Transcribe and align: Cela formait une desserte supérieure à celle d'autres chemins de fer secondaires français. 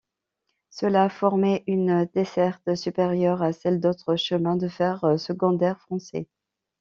Cela 0.71 1.09
formait 1.09 1.63
une 1.67 2.09
desserte 2.15 2.73
supérieure 2.73 3.43
à 3.43 3.53
celle 3.53 3.79
d'autres 3.79 4.15
chemins 4.15 4.55
de 4.57 4.67
fer 4.67 4.99
secondaires 5.19 5.79
français. 5.79 6.27